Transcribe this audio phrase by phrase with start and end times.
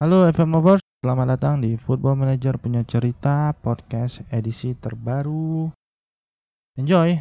[0.00, 5.68] Halo FM Lovers, selamat datang di Football Manager punya cerita podcast edisi terbaru.
[6.80, 7.20] Enjoy!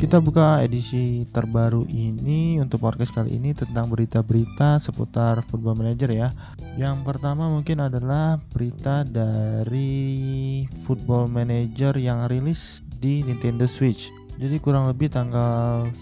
[0.00, 6.32] Kita buka edisi terbaru ini untuk podcast kali ini tentang berita-berita seputar Football Manager ya.
[6.80, 14.08] Yang pertama mungkin adalah berita dari Football Manager yang rilis di Nintendo Switch.
[14.40, 15.92] Jadi kurang lebih tanggal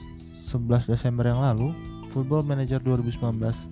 [0.46, 1.74] 11 Desember yang lalu
[2.14, 3.18] Football Manager 2019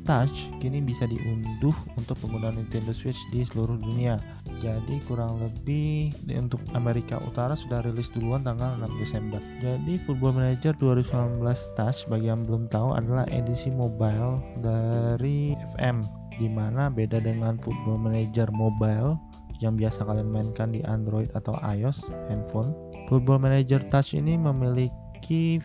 [0.03, 4.19] Touch kini bisa diunduh untuk pengguna Nintendo Switch di seluruh dunia.
[4.56, 9.41] Jadi kurang lebih untuk Amerika Utara sudah rilis duluan tanggal 6 Desember.
[9.60, 11.45] Jadi Football Manager 2019
[11.77, 16.00] Touch bagi yang belum tahu adalah edisi mobile dari FM
[16.41, 19.20] di mana beda dengan Football Manager Mobile
[19.61, 22.72] yang biasa kalian mainkan di Android atau iOS handphone.
[23.09, 25.61] Football Manager Touch ini memiliki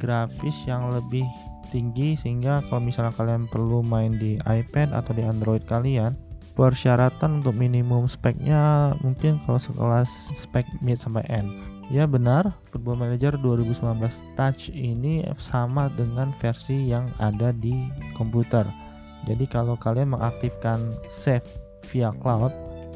[0.00, 1.24] grafis yang lebih
[1.72, 6.14] tinggi sehingga kalau misalnya kalian perlu main di iPad atau di Android kalian
[6.52, 13.36] persyaratan untuk minimum speknya mungkin kalau sekelas spek mid sampai N ya benar Football Manager
[13.40, 13.80] 2019
[14.38, 18.64] Touch ini sama dengan versi yang ada di komputer.
[19.24, 21.44] Jadi kalau kalian mengaktifkan save
[21.88, 22.52] via cloud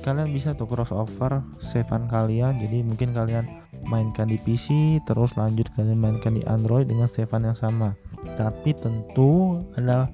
[0.06, 2.62] kalian bisa tuh crossover savean kalian.
[2.62, 3.44] Jadi mungkin kalian
[3.84, 7.92] mainkan di PC terus lanjut kalian mainkan di Android dengan savean yang sama
[8.36, 10.10] tapi tentu ada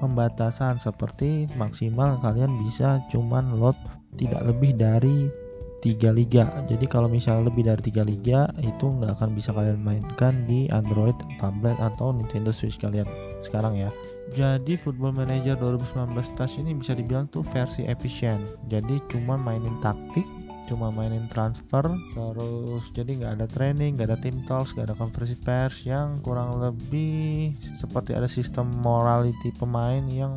[0.00, 3.76] pembatasan seperti maksimal kalian bisa cuman load
[4.16, 5.28] tidak lebih dari
[5.78, 6.50] 3 liga.
[6.66, 11.14] Jadi kalau misalnya lebih dari 3 liga itu nggak akan bisa kalian mainkan di Android
[11.38, 13.06] tablet atau Nintendo Switch kalian
[13.46, 13.90] sekarang ya.
[14.34, 18.42] Jadi Football Manager 2019 Touch ini bisa dibilang tuh versi efisien.
[18.66, 20.26] Jadi cuma mainin taktik
[20.68, 25.34] cuma mainin transfer terus jadi nggak ada training nggak ada team talks nggak ada konversi
[25.40, 30.36] pers yang kurang lebih seperti ada sistem morality pemain yang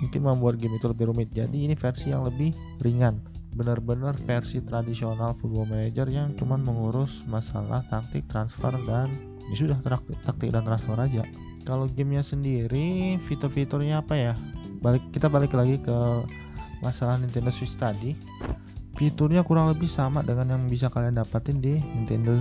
[0.00, 1.28] mungkin membuat game itu lebih rumit.
[1.30, 3.20] Jadi ini versi yang lebih ringan.
[3.54, 9.12] Benar-benar versi tradisional football manager yang cuma mengurus masalah taktik transfer dan
[9.52, 11.22] ya sudah taktik, taktik dan transfer aja.
[11.68, 14.32] Kalau gamenya sendiri fitur-fiturnya apa ya?
[14.80, 15.96] Balik kita balik lagi ke
[16.80, 18.16] masalah Nintendo Switch tadi
[19.00, 22.36] fiturnya kurang lebih sama dengan yang bisa kalian dapatin di Nintendo.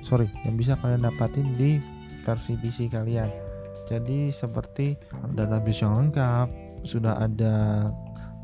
[0.00, 1.76] Sorry yang bisa kalian dapatin di
[2.24, 3.28] versi PC kalian.
[3.84, 4.96] Jadi seperti
[5.36, 6.48] database yang lengkap
[6.88, 7.88] sudah ada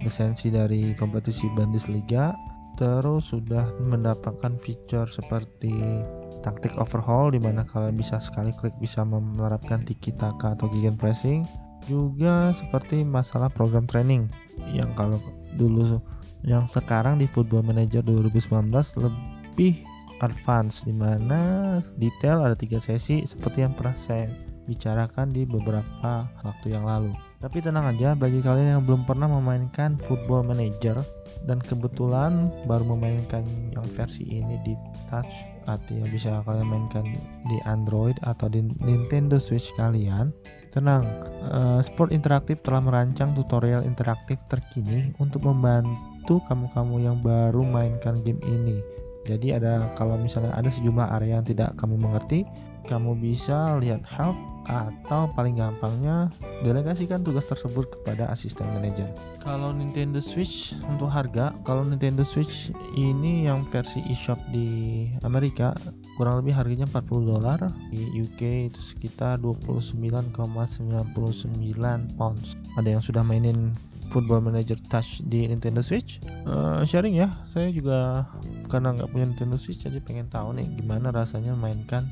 [0.05, 2.37] lisensi dari kompetisi Bundesliga
[2.77, 5.73] terus sudah mendapatkan fitur seperti
[6.45, 11.49] taktik overhaul di mana kalian bisa sekali klik bisa menerapkan tiki taka atau gegen pressing.
[11.89, 14.29] Juga seperti masalah program training
[14.77, 15.17] yang kalau
[15.57, 15.99] dulu
[16.47, 19.83] yang sekarang di Football Manager 2019 lebih
[20.21, 24.31] advance di mana detail ada tiga sesi seperti yang pernah saya
[24.67, 27.13] bicarakan di beberapa waktu yang lalu.
[27.47, 30.99] Tapi tenang aja bagi kalian yang belum pernah memainkan Football Manager
[31.47, 34.75] dan kebetulan baru memainkan yang versi ini di
[35.07, 35.31] touch
[35.95, 37.07] yang bisa kalian mainkan
[37.47, 40.35] di Android atau di Nintendo Switch kalian
[40.75, 41.07] tenang.
[41.47, 48.43] Uh, Sport Interaktif telah merancang tutorial interaktif terkini untuk membantu kamu-kamu yang baru mainkan game
[48.43, 48.83] ini.
[49.23, 52.43] Jadi ada kalau misalnya ada sejumlah area yang tidak kamu mengerti
[52.91, 54.35] kamu bisa lihat help
[54.67, 56.31] atau paling gampangnya
[56.67, 59.09] delegasikan tugas tersebut kepada asisten manajer.
[59.41, 65.75] Kalau Nintendo Switch untuk harga, kalau Nintendo Switch ini yang versi eShop di Amerika
[66.19, 67.61] kurang lebih harganya 40 dolar,
[67.95, 69.95] di UK itu sekitar 29,99
[72.19, 72.59] pounds.
[72.77, 73.73] Ada yang sudah mainin
[74.11, 76.23] Football Manager Touch di Nintendo Switch?
[76.47, 78.27] Uh, sharing ya, saya juga
[78.71, 82.07] karena nggak punya Nintendo Switch jadi pengen tahu nih gimana rasanya mainkan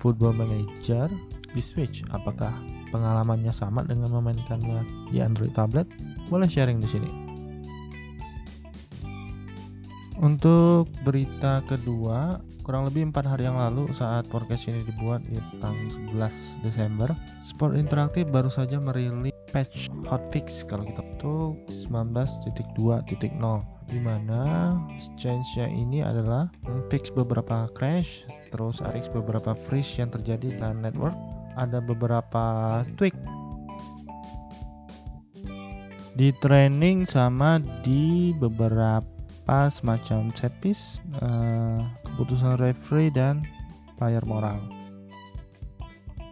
[0.00, 1.08] Football Manager
[1.54, 2.02] di Switch.
[2.10, 2.52] Apakah
[2.90, 4.82] pengalamannya sama dengan memainkannya
[5.14, 5.86] di Android tablet?
[6.28, 7.10] Boleh sharing di sini.
[10.18, 15.90] Untuk berita kedua, kurang lebih empat hari yang lalu saat podcast ini dibuat di tanggal
[16.14, 17.10] 11 Desember,
[17.42, 21.54] Sport Interaktif baru saja merilis patch hotfix kalau kita itu
[21.86, 23.14] 19.2.0
[23.88, 24.74] di mana
[25.20, 26.48] change-nya ini adalah
[26.88, 31.14] fix beberapa crash, terus fix beberapa freeze yang terjadi dalam network,
[31.58, 32.44] ada beberapa
[32.98, 33.14] tweak.
[36.14, 43.42] Di training sama di beberapa semacam set piece, uh, keputusan referee dan
[43.98, 44.58] player moral.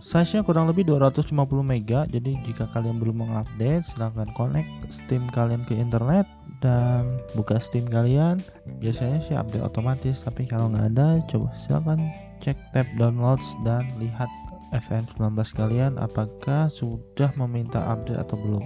[0.02, 1.30] size-nya kurang lebih 250
[1.62, 6.26] mega jadi jika kalian belum mengupdate silahkan connect Steam kalian ke internet
[6.62, 8.42] dan buka Steam kalian.
[8.82, 12.02] Biasanya sih update otomatis tapi kalau nggak ada coba silahkan
[12.42, 14.30] cek tab downloads dan lihat
[14.72, 18.64] FM19 kalian apakah sudah meminta update atau belum?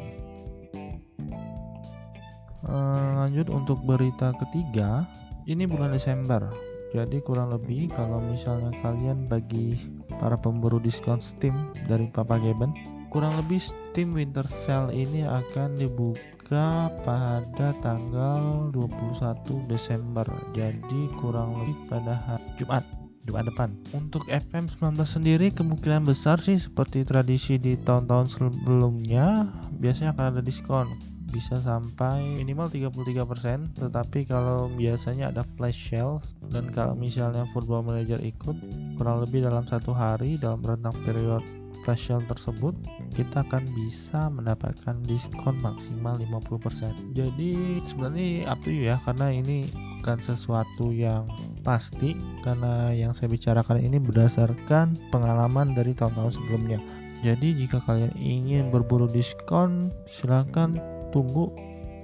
[2.67, 5.07] Uh, lanjut untuk berita ketiga
[5.47, 6.51] ini bulan Desember.
[6.95, 9.79] Jadi kurang lebih kalau misalnya kalian bagi
[10.23, 11.55] para pemburu diskon Steam
[11.91, 12.75] dari Papa Geben
[13.11, 20.27] kurang lebih Steam Winter Sale ini akan dibuka pada tanggal 21 Desember.
[20.55, 23.75] Jadi kurang lebih pada hari Jumat Jumat depan.
[23.91, 29.51] Untuk FM19 sendiri kemungkinan besar sih seperti tradisi di tahun-tahun sebelumnya
[29.83, 36.71] biasanya akan ada diskon bisa sampai minimal 33% tetapi kalau biasanya ada flash sale dan
[36.71, 38.57] kalau misalnya football manager ikut
[39.01, 41.45] kurang lebih dalam satu hari dalam rentang periode
[41.83, 42.75] flash sale tersebut
[43.15, 47.53] kita akan bisa mendapatkan diskon maksimal 50% jadi
[47.85, 49.71] sebenarnya up to you ya karena ini
[50.07, 51.27] bukan sesuatu yang
[51.67, 52.15] pasti
[52.47, 56.79] karena yang saya bicarakan ini berdasarkan pengalaman dari tahun-tahun sebelumnya.
[57.27, 60.79] Jadi jika kalian ingin berburu diskon silahkan
[61.17, 61.49] tunggu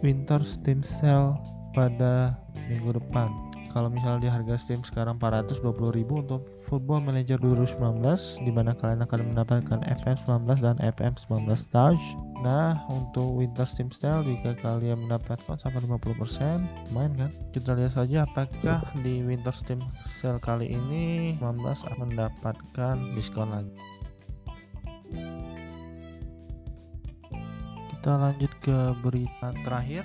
[0.00, 1.36] winter Steam Sale
[1.76, 2.32] pada
[2.72, 3.28] minggu depan.
[3.72, 8.04] Kalau misalnya di harga Steam sekarang 420.000 untuk Football Manager 2019
[8.44, 12.04] di mana kalian akan mendapatkan FM19 dan FM19 Touch.
[12.44, 17.32] Nah untuk Winter Steam Sale jika kalian mendapatkan sampai 50% main kan?
[17.56, 23.72] Kita lihat saja apakah di Winter Steam Sale kali ini 19 akan mendapatkan diskon lagi
[28.02, 30.02] kita lanjut ke berita terakhir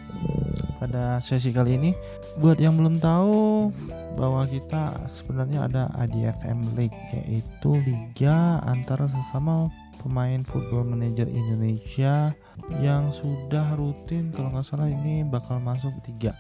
[0.78, 1.98] pada sesi kali ini.
[2.38, 3.74] Buat yang belum tahu
[4.14, 9.66] bahwa kita sebenarnya ada ADFM League yaitu liga antara sesama
[9.98, 12.38] pemain Football Manager Indonesia
[12.78, 16.38] yang sudah rutin kalau nggak salah ini bakal masuk tiga.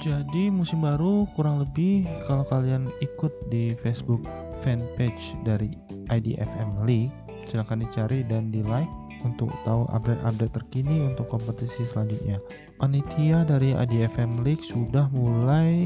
[0.00, 4.24] Jadi musim baru kurang lebih kalau kalian ikut di Facebook
[4.64, 5.76] fanpage dari
[6.08, 7.12] IDFM League
[7.44, 8.88] silahkan dicari dan di like
[9.22, 12.40] untuk tahu update-update terkini untuk kompetisi selanjutnya.
[12.80, 15.76] Panitia dari ADFM League sudah mulai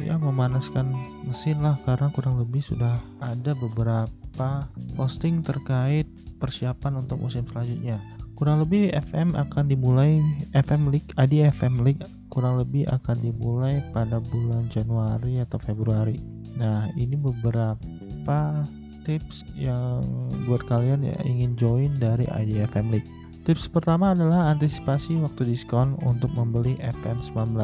[0.00, 0.90] ya memanaskan
[1.28, 4.66] mesin lah karena kurang lebih sudah ada beberapa
[4.98, 6.08] posting terkait
[6.42, 8.02] persiapan untuk musim selanjutnya.
[8.36, 10.20] Kurang lebih FM akan dimulai
[10.52, 16.20] FM League ADFM League kurang lebih akan dimulai pada bulan Januari atau Februari.
[16.60, 18.66] Nah, ini beberapa
[19.06, 20.02] tips yang
[20.50, 23.06] buat kalian yang ingin join dari Idea Family.
[23.46, 27.54] Tips pertama adalah antisipasi waktu diskon untuk membeli FM19.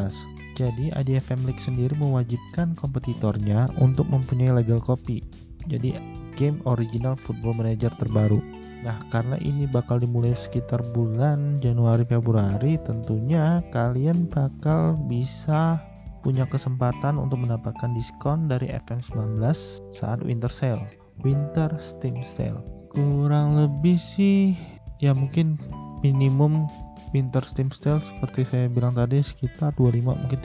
[0.55, 5.19] Jadi Idea Family sendiri mewajibkan kompetitornya untuk mempunyai legal copy.
[5.67, 5.99] Jadi
[6.39, 8.39] game original Football Manager terbaru.
[8.87, 15.83] Nah, karena ini bakal dimulai sekitar bulan Januari Februari, tentunya kalian bakal bisa
[16.23, 19.43] punya kesempatan untuk mendapatkan diskon dari FM19
[19.91, 22.61] saat winter sale winter steam sale.
[22.93, 24.55] Kurang lebih sih
[25.03, 25.59] ya mungkin
[26.05, 26.69] minimum
[27.17, 30.41] winter steam sale seperti saya bilang tadi sekitar 25 mungkin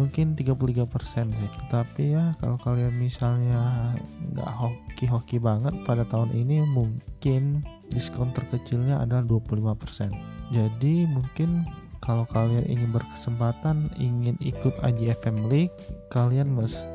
[0.00, 0.88] mungkin 33%
[1.28, 1.50] sih.
[1.68, 3.92] Tapi ya kalau kalian misalnya
[4.32, 7.60] nggak hoki-hoki banget pada tahun ini mungkin
[7.92, 10.08] diskon terkecilnya adalah 25%
[10.50, 11.68] jadi mungkin
[12.02, 15.76] kalau kalian ingin berkesempatan ingin ikut IGFM League
[16.08, 16.88] kalian mesti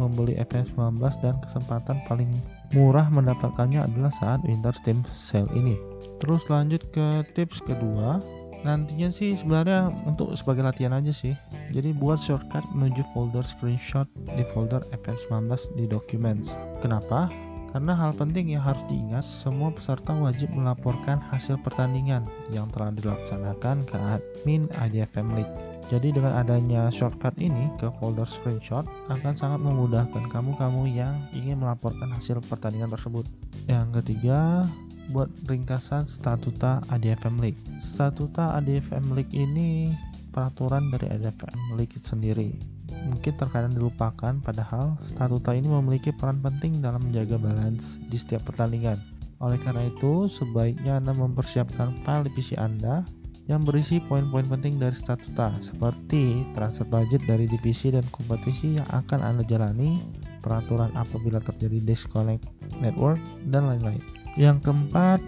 [0.00, 2.30] membeli FM19 dan kesempatan paling
[2.72, 5.76] murah mendapatkannya adalah saat Winter Steam Sale ini.
[6.18, 8.18] Terus lanjut ke tips kedua,
[8.64, 11.36] nantinya sih sebenarnya untuk sebagai latihan aja sih.
[11.70, 16.56] Jadi buat shortcut menuju folder screenshot di folder FM19 di Documents.
[16.80, 17.30] Kenapa?
[17.76, 23.84] Karena hal penting yang harus diingat, semua peserta wajib melaporkan hasil pertandingan yang telah dilaksanakan
[23.84, 25.52] ke admin IDFM League.
[25.92, 32.08] Jadi dengan adanya shortcut ini ke folder screenshot akan sangat memudahkan kamu-kamu yang ingin melaporkan
[32.16, 33.28] hasil pertandingan tersebut.
[33.68, 34.64] Yang ketiga,
[35.12, 37.60] buat ringkasan statuta ADFM League.
[37.84, 39.92] Statuta ADFM League ini
[40.32, 42.75] peraturan dari ADFM League sendiri.
[43.06, 48.98] Mungkin terkadang dilupakan padahal statuta ini memiliki peran penting dalam menjaga balance di setiap pertandingan.
[49.42, 53.04] Oleh karena itu, sebaiknya Anda mempersiapkan file di PC Anda
[53.46, 59.22] yang berisi poin-poin penting dari statuta seperti transfer budget dari divisi dan kompetisi yang akan
[59.22, 60.02] Anda jalani,
[60.42, 62.42] peraturan apabila terjadi disconnect
[62.82, 63.22] network,
[63.54, 64.02] dan lain-lain.
[64.34, 65.22] Yang keempat,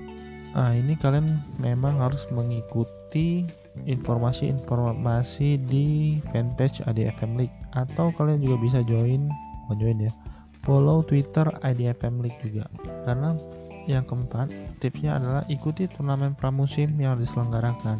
[0.52, 3.46] nah ini kalian memang harus mengikuti
[3.84, 9.28] informasi-informasi di fanpage ADFM League atau kalian juga bisa join,
[9.76, 10.12] join ya,
[10.64, 12.66] follow Twitter IDFM League juga.
[13.06, 13.36] Karena
[13.88, 14.52] yang keempat,
[14.84, 17.96] tipsnya adalah ikuti turnamen pramusim yang diselenggarakan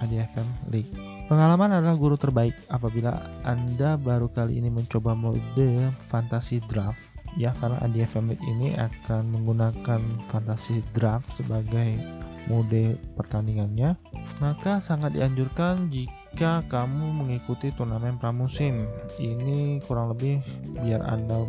[0.00, 0.88] IDFM League.
[1.28, 6.96] Pengalaman adalah guru terbaik apabila Anda baru kali ini mencoba mode fantasy draft
[7.36, 10.00] ya karena IDFM League ini akan menggunakan
[10.32, 12.00] fantasy draft sebagai
[12.46, 13.98] mode pertandingannya
[14.38, 18.84] maka sangat dianjurkan jika kamu mengikuti turnamen pramusim.
[19.16, 20.44] Ini kurang lebih
[20.84, 21.40] biar anda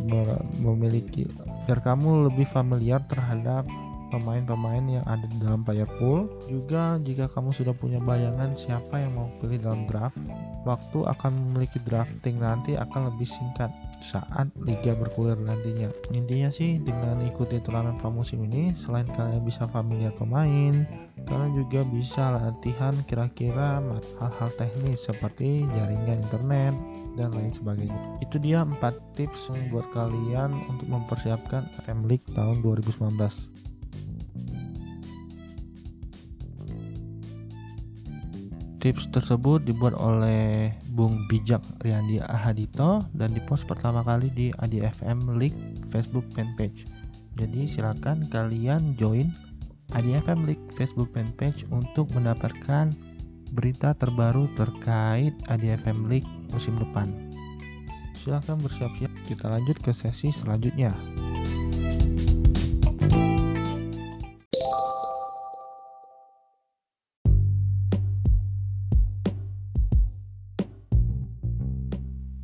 [0.63, 1.27] memiliki
[1.67, 3.67] biar kamu lebih familiar terhadap
[4.09, 9.15] pemain-pemain yang ada di dalam player pool juga jika kamu sudah punya bayangan siapa yang
[9.15, 10.17] mau pilih dalam draft
[10.67, 13.71] waktu akan memiliki drafting nanti akan lebih singkat
[14.03, 15.89] saat liga bergulir nantinya.
[16.13, 20.85] Intinya sih dengan ikuti turnamen pramusim ini selain kalian bisa familiar pemain,
[21.25, 23.81] kalian juga bisa latihan kira-kira
[24.21, 26.75] hal-hal teknis seperti jaringan internet
[27.17, 27.97] dan lain sebagainya.
[28.21, 28.77] Itu dia 4
[29.17, 33.17] tips buat kalian untuk mempersiapkan FM League tahun 2019.
[38.87, 45.59] Tips tersebut dibuat oleh Bung Bijak Riandi Ahadito dan dipost pertama kali di ADFM League
[45.91, 46.87] Facebook fanpage.
[47.35, 49.27] Jadi silakan kalian join
[49.91, 52.95] ADFM League Facebook fanpage untuk mendapatkan
[53.51, 57.11] berita terbaru terkait ADFM League musim depan.
[58.15, 59.11] Silakan bersiap-siap.
[59.27, 60.95] Kita lanjut ke sesi selanjutnya.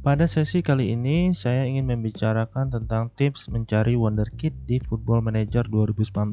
[0.04, 6.28] Pada sesi kali ini, saya ingin membicarakan tentang tips mencari wonderkid di Football Manager 2019.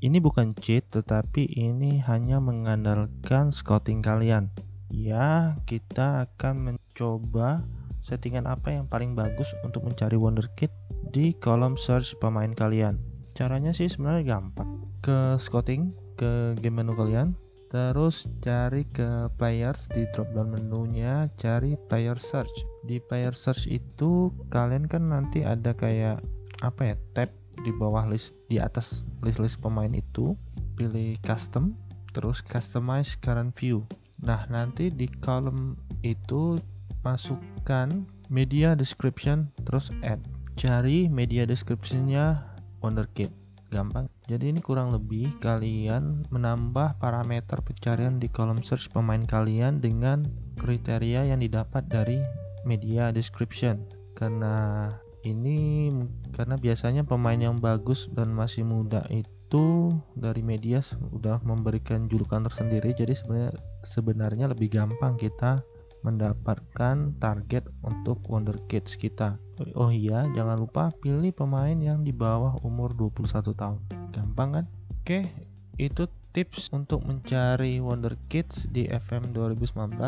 [0.00, 4.48] Ini bukan cheat, tetapi ini hanya mengandalkan scouting kalian.
[4.88, 7.60] Ya, kita akan mencoba
[8.00, 10.72] settingan apa yang paling bagus untuk mencari wonderkid
[11.12, 12.96] di kolom search pemain kalian.
[13.36, 14.88] Caranya sih sebenarnya gampang.
[15.04, 17.36] Ke scouting, ke game menu kalian,
[17.72, 22.52] Terus cari ke players di drop down menunya, cari player search.
[22.84, 26.20] Di player search itu kalian kan nanti ada kayak
[26.60, 27.32] apa ya tab
[27.64, 30.36] di bawah list di atas list-list pemain itu,
[30.76, 31.72] pilih custom,
[32.12, 33.88] terus customize current view.
[34.20, 35.72] Nah, nanti di kolom
[36.04, 36.60] itu
[37.00, 40.20] masukkan media description terus add.
[40.60, 42.36] Cari media descriptionnya
[42.84, 43.32] wonderkid
[43.72, 44.06] gampang.
[44.28, 50.22] Jadi ini kurang lebih kalian menambah parameter pencarian di kolom search pemain kalian dengan
[50.60, 52.20] kriteria yang didapat dari
[52.68, 53.80] media description.
[54.12, 54.86] Karena
[55.24, 55.88] ini
[56.36, 62.92] karena biasanya pemain yang bagus dan masih muda itu dari media sudah memberikan julukan tersendiri.
[62.92, 65.64] Jadi sebenarnya sebenarnya lebih gampang kita
[66.02, 69.38] mendapatkan target untuk Wonder Kids kita.
[69.78, 73.78] Oh iya, jangan lupa pilih pemain yang di bawah umur 21 tahun.
[74.10, 74.64] Gampang kan?
[75.02, 75.30] Oke,
[75.78, 79.98] itu tips untuk mencari Wonder Kids di FM 2019.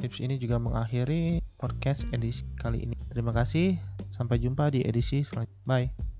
[0.00, 2.94] Tips ini juga mengakhiri podcast edisi kali ini.
[3.10, 3.78] Terima kasih,
[4.10, 5.62] sampai jumpa di edisi selanjutnya.
[5.66, 6.13] Bye.